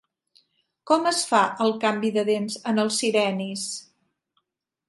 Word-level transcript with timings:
Com 0.91 1.05
es 1.09 1.19
fa 1.33 1.41
el 1.65 1.75
canvi 1.85 2.11
de 2.17 2.25
dents 2.31 2.57
en 2.73 2.85
els 2.85 3.01
sirenis? 3.03 3.71